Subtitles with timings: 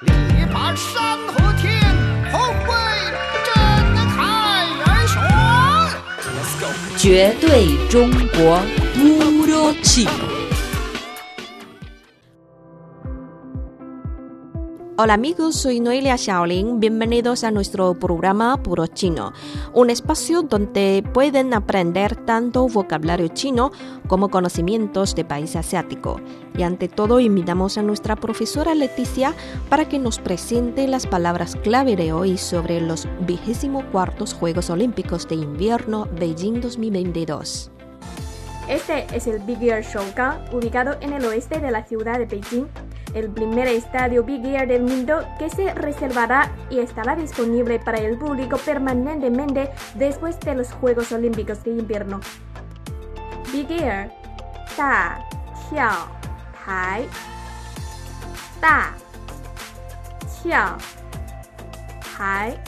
[0.00, 0.10] 力
[0.52, 1.80] 拔山河天，
[2.32, 2.74] 后会
[3.44, 3.54] 震
[4.08, 5.22] 撼人雄。
[6.34, 6.66] Let's go。
[6.98, 8.60] 绝对中国
[8.96, 10.43] Puro Chino.
[14.96, 16.78] Hola amigos, soy Noelia Xiaolin.
[16.78, 19.32] Bienvenidos a nuestro programa Puro Chino,
[19.72, 23.72] un espacio donde pueden aprender tanto vocabulario chino
[24.06, 26.20] como conocimientos de país asiático.
[26.56, 29.34] Y ante todo, invitamos a nuestra profesora Leticia
[29.68, 35.34] para que nos presente las palabras clave de hoy sobre los 24 Juegos Olímpicos de
[35.34, 37.72] Invierno Beijing 2022.
[38.68, 42.66] Este es el Big Air Shoukan, ubicado en el oeste de la ciudad de Beijing,
[43.14, 48.18] el primer estadio Big Air del mundo que se reservará y estará disponible para el
[48.18, 52.20] público permanentemente después de los Juegos Olímpicos de Invierno.
[53.52, 54.10] Big Air,
[54.76, 55.24] Da,
[55.70, 56.08] Tiao,
[56.66, 57.08] Tai,
[58.60, 58.94] Da,
[60.42, 60.76] Tiao,
[62.16, 62.60] Tai.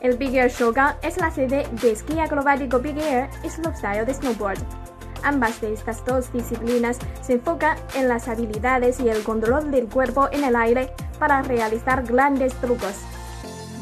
[0.00, 4.14] El Big Air Shogun es la sede de esquí acrobático Big Air y slopestyle de
[4.14, 4.81] snowboard.
[5.24, 10.28] Ambas de estas dos disciplinas se enfocan en las habilidades y el control del cuerpo
[10.32, 13.00] en el aire para realizar grandes trucos.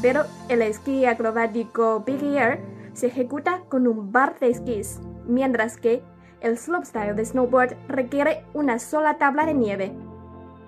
[0.01, 6.03] Pero el esquí acrobático Big Air se ejecuta con un bar de esquís, mientras que
[6.41, 9.93] el slopestyle de snowboard requiere una sola tabla de nieve.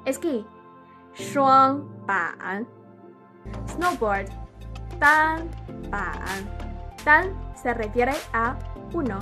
[0.06, 0.46] Esquí,
[1.16, 2.68] shuang ban.
[3.68, 4.30] Snowboard,
[5.00, 5.50] tan
[5.90, 6.64] ban.
[7.04, 8.58] Tan se refiere a
[8.94, 9.20] uno.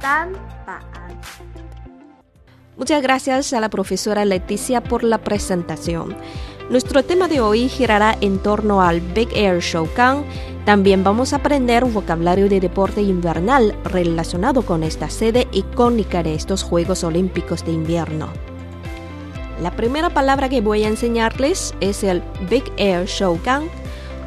[0.00, 0.32] Tan
[0.66, 1.20] ban.
[2.76, 6.16] Muchas gracias a la profesora Leticia por la presentación.
[6.70, 10.24] Nuestro tema de hoy girará en torno al Big Air Shoukan.
[10.64, 16.62] También vamos a aprender vocabulario de deporte invernal relacionado con esta sede icónica de estos
[16.62, 18.28] Juegos Olímpicos de Invierno.
[19.60, 23.68] La primera palabra que voy a enseñarles es el Big Air Shoukan,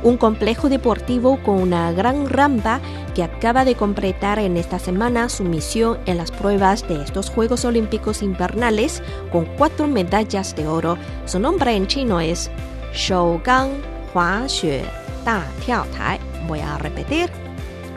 [0.03, 2.81] un complejo deportivo con una gran rampa
[3.15, 7.65] que acaba de completar en esta semana su misión en las pruebas de estos Juegos
[7.65, 10.97] Olímpicos Invernales con cuatro medallas de oro.
[11.25, 12.51] Su nombre en chino es
[12.93, 13.71] Shougang
[14.13, 14.83] Hua Xue
[15.25, 16.19] Da Tiao Tai.
[16.47, 17.29] Voy a repetir.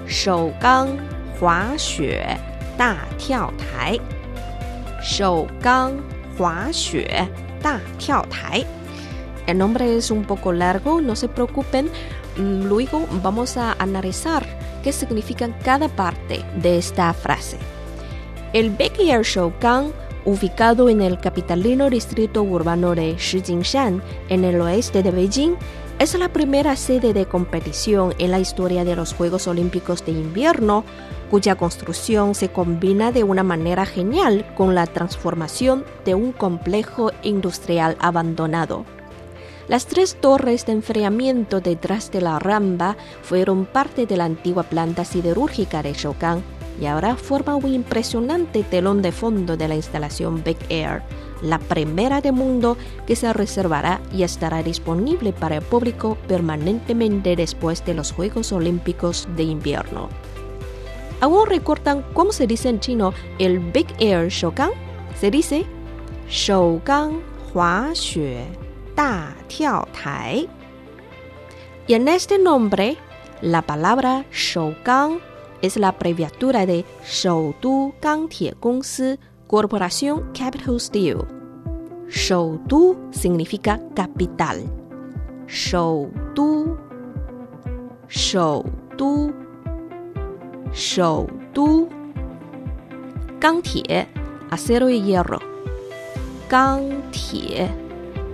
[0.07, 0.99] Shougang
[1.41, 2.23] Hua Xue
[2.79, 4.01] Da Tiao Tai.
[5.03, 6.03] Shougang
[6.39, 7.29] Hua Xue
[7.63, 8.65] Da Tiao Tai.
[9.47, 11.89] El nombre es un poco largo, no se preocupen.
[12.37, 14.45] Mm, Luego vamos a analizar
[14.83, 17.59] qué significa cada parte de esta frase.
[18.53, 19.93] El Big Air Shoukan,
[20.25, 25.55] ubicado en el capitalino distrito urbano de Shijingshan, en el oeste de Beijing,
[25.99, 30.85] es la primera sede de competición en la historia de los Juegos Olímpicos de Invierno,
[31.31, 37.97] cuya construcción se combina de una manera genial con la transformación de un complejo industrial
[37.99, 38.96] abandonado.
[39.69, 45.05] Las tres torres de enfriamiento detrás de la rampa fueron parte de la antigua planta
[45.05, 46.43] siderúrgica de Shokan
[46.81, 51.03] y ahora forman un impresionante telón de fondo de la instalación Big Air,
[51.43, 52.77] la primera del mundo
[53.07, 59.27] que se reservará y estará disponible para el público permanentemente después de los Juegos Olímpicos
[59.37, 60.09] de Invierno.
[61.21, 64.71] ¿Aún recuerdan cómo se dice en chino el Big Air Shokan?
[65.19, 65.65] Se dice
[66.29, 67.21] Shokan
[67.53, 68.66] Hua Xue.
[68.97, 70.49] Da Tiao Tai.
[71.87, 72.97] Y en este nombre,
[73.43, 75.21] la palabra Shougang
[75.63, 81.19] es la abreviatura de Shoudu Gangtie Gongsi Corporación Capital Steel.
[82.09, 84.65] Shoudu significa capital.
[85.47, 86.79] Shoudu,
[88.09, 89.35] Shoudu,
[90.73, 91.89] Shoudu.
[93.39, 94.09] Gangtie,
[94.51, 95.39] acero y hierro.
[96.49, 97.86] Gangtie.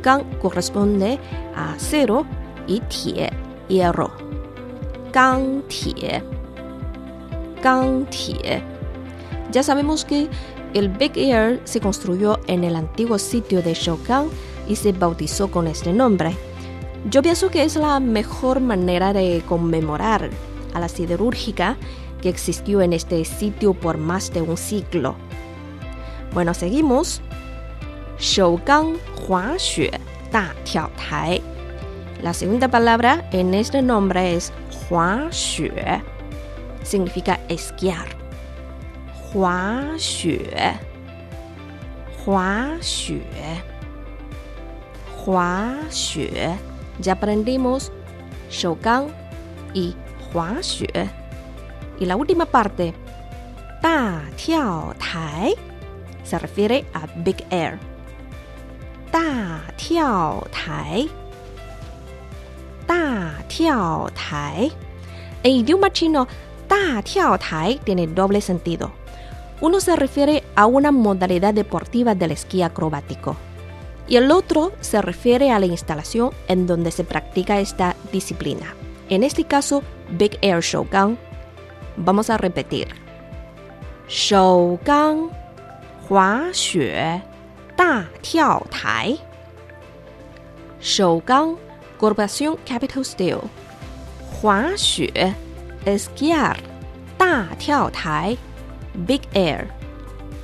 [0.02, 1.18] Gang corresponde
[1.54, 2.26] a acero
[2.66, 3.30] y tie,
[3.68, 4.10] hierro.
[5.12, 6.22] Gang tie.
[7.62, 8.62] Gang tie.
[9.50, 10.28] Ya sabemos que
[10.74, 14.28] el Big Air se construyó en el antiguo sitio de Shokan
[14.68, 16.34] y se bautizó con este nombre.
[17.10, 20.30] Yo pienso que es la mejor manera de conmemorar
[20.72, 21.76] a la siderúrgica
[22.22, 25.16] que existió en este sitio por más de un siglo.
[26.32, 27.20] Bueno, seguimos.
[28.22, 29.90] Shougang Hua Xue
[30.30, 31.42] Da Tiao Tai.
[32.22, 34.52] La segunda palabra en este nombre es
[34.88, 36.00] Hua Xue.
[36.84, 38.06] Significa esquiar.
[39.34, 40.78] Hua Xue.
[42.24, 43.62] Hua Xue.
[45.26, 46.56] Hua Xue.
[47.00, 47.90] Ya aprendimos
[48.52, 49.08] Shougang
[49.74, 49.96] y
[50.32, 51.10] Hua Xue.
[51.98, 52.94] Y la última parte,
[53.82, 55.56] Da Tiao Tai
[56.22, 57.91] se refiere a Big Air.
[59.12, 61.10] Da Tiao Tai.
[62.86, 64.72] Da Tiao Tai.
[65.42, 66.26] En idioma chino,
[66.66, 68.92] Da Tiao Tai tiene doble sentido.
[69.60, 73.36] Uno se refiere a una modalidad deportiva del esquí acrobático
[74.08, 78.74] y el otro se refiere a la instalación en donde se practica esta disciplina.
[79.08, 81.18] En este caso, Big Air Shougang.
[81.96, 82.88] Vamos a repetir.
[84.08, 85.30] Shougang,
[86.08, 87.22] Hua Xue,
[87.76, 89.16] 大跳台。
[90.80, 91.54] 首钢
[91.96, 93.40] g o r b a c i o n Capital Steel，
[94.30, 95.34] 滑雪
[95.84, 96.56] Esquiar，
[97.16, 98.36] 大跳台
[99.06, 99.66] Big Air，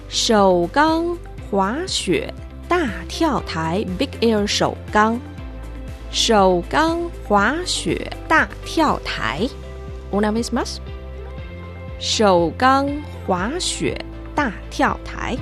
[0.09, 1.19] 首钢
[1.51, 2.33] 滑雪
[2.69, 5.19] 大跳台 Big Air 首钢。
[6.11, 9.47] 首钢滑雪大跳台
[10.11, 10.79] ，una vez más。
[11.99, 12.89] 首钢
[13.27, 14.01] 滑雪
[14.35, 15.37] 大跳台。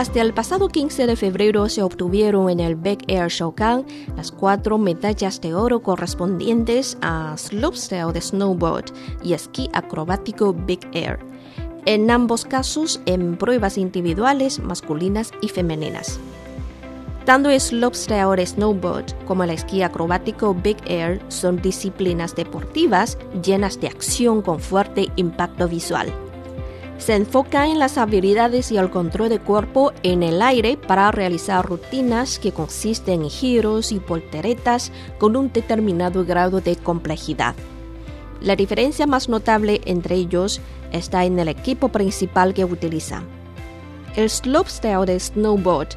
[0.00, 3.84] Hasta el pasado 15 de febrero se obtuvieron en el Big Air Showdown
[4.16, 8.86] las cuatro medallas de oro correspondientes a slopestyle de snowboard
[9.22, 11.18] y esquí acrobático Big Air,
[11.84, 16.18] en ambos casos en pruebas individuales masculinas y femeninas.
[17.26, 23.78] Tanto el slopestyle de snowboard como el esquí acrobático Big Air son disciplinas deportivas llenas
[23.78, 26.10] de acción con fuerte impacto visual
[27.00, 31.64] se enfoca en las habilidades y el control de cuerpo en el aire para realizar
[31.64, 37.54] rutinas que consisten en giros y volteretas con un determinado grado de complejidad.
[38.42, 40.60] La diferencia más notable entre ellos
[40.92, 43.24] está en el equipo principal que utilizan.
[44.14, 45.88] El slopestyle de snowboard,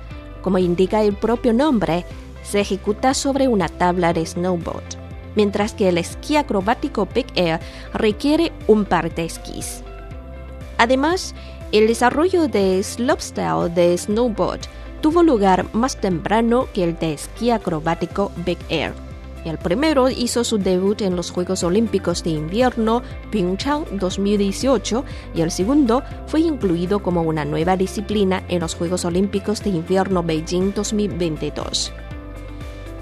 [0.42, 2.06] como indica el propio nombre,
[2.44, 4.84] se ejecuta sobre una tabla de snowboard,
[5.36, 7.60] mientras que el esquí acrobático Big Air
[7.94, 9.84] requiere un par de esquís.
[10.84, 11.34] Además,
[11.72, 14.60] el desarrollo de slopestyle de snowboard
[15.00, 18.92] tuvo lugar más temprano que el de esquí acrobático Big Air.
[19.46, 23.02] El primero hizo su debut en los Juegos Olímpicos de Invierno
[23.32, 29.64] Pyeongchang 2018 y el segundo fue incluido como una nueva disciplina en los Juegos Olímpicos
[29.64, 31.94] de Invierno Beijing 2022.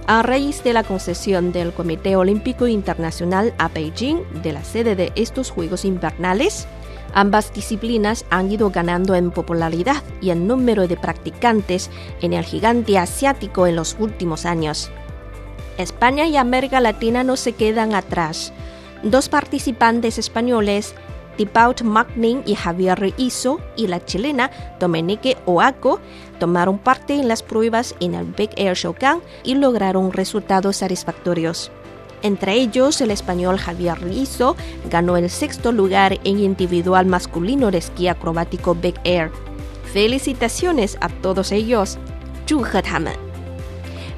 [0.06, 5.12] A raíz de la concesión del Comité Olímpico Internacional a Beijing de la sede de
[5.16, 6.68] estos Juegos Invernales,
[7.14, 11.90] Ambas disciplinas han ido ganando en popularidad y en número de practicantes
[12.22, 14.90] en el gigante asiático en los últimos años.
[15.78, 18.54] España y América Latina no se quedan atrás.
[19.04, 20.94] Dos participantes españoles,
[21.38, 26.00] Tipaut Magnin y Javier Iso, y la chilena Dominique Oaco,
[26.40, 31.72] tomaron parte en las pruebas en el Big Air Showdown y lograron resultados satisfactorios.
[32.24, 34.56] Entre ellos, el español Javier Rizo
[34.90, 39.32] ganó el sexto lugar en individual masculino de esquí acrobático Big Air.
[39.92, 41.98] Felicitaciones a todos ellos.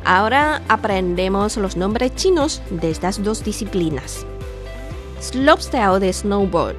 [0.05, 4.25] Ahora aprendemos los nombres chinos de estas dos disciplinas.
[5.21, 6.77] Slopestyle de snowboard.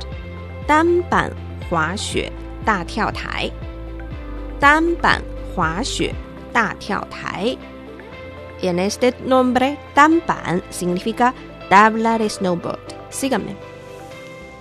[0.69, 1.33] Danban
[1.71, 2.31] Hua Xue
[2.67, 3.51] Da Tiao Tai.
[4.61, 5.23] Danban
[5.55, 6.13] Hua Xue
[6.53, 7.74] Da Tiao Tai
[8.65, 11.35] y en este nombre, Tanpan significa
[11.69, 12.81] tabla de snowboard.
[13.11, 13.55] Síganme.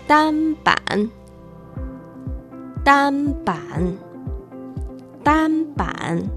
[0.08, 1.10] Tanpan.
[2.84, 3.98] Tanpan.
[5.24, 6.32] Tanpan.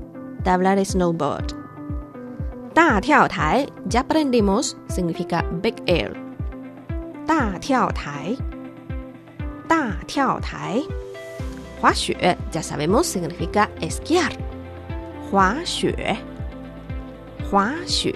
[0.44, 1.56] Tabla de snowboard.
[2.72, 6.14] Da Tiao Tai, ya aprendimos, significa big air.
[7.26, 8.38] Da Tiao Tai.
[9.68, 10.86] Da Tiao Tai.
[11.82, 11.92] Hua
[12.52, 14.38] ya sabemos, significa esquiar.
[15.32, 15.64] Hua.
[17.50, 18.12] 滑雪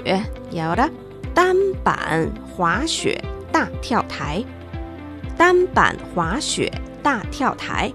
[0.50, 0.90] 有的
[1.32, 3.22] 单板滑雪
[3.52, 4.44] 大跳台，
[5.36, 6.70] 单板滑雪
[7.00, 7.92] 大跳台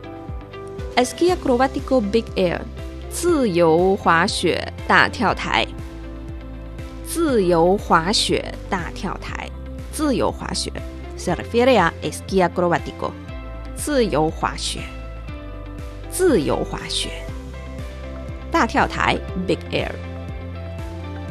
[0.96, 2.60] ，esquí acrobático big air，
[3.10, 5.68] 自由滑雪大跳台，
[7.06, 9.50] 自由滑雪大跳台，
[9.92, 10.72] 自由滑雪
[11.18, 13.12] ，se refiere a esquí acrobático，
[13.76, 14.80] 自由滑雪，
[16.10, 17.10] 自由滑雪，
[18.50, 19.92] 大跳台 big air。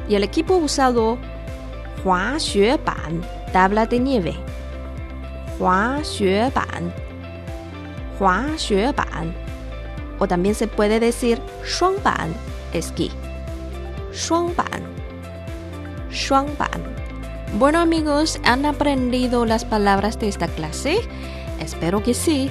[0.08, 1.18] Y el equipo usado
[2.04, 2.36] Hua
[2.84, 4.34] Ban, tabla de nieve.
[5.58, 6.00] Hua
[6.54, 6.92] Ban.
[8.18, 8.46] Hua
[8.96, 9.34] Ban.
[10.18, 11.40] O también se puede decir
[12.02, 12.34] Ban,
[12.72, 13.10] esquí.
[14.12, 14.82] Shuangban.
[16.58, 16.94] Ban.
[17.58, 20.98] Bueno amigos, ¿han aprendido las palabras de esta clase?
[21.60, 22.50] Espero que sí.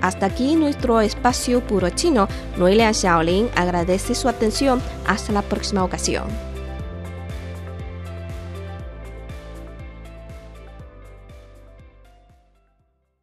[0.00, 2.28] Hasta aquí nuestro espacio puro chino.
[2.56, 4.80] Noelia Xiaolin agradece su atención.
[5.06, 6.24] Hasta la próxima ocasión.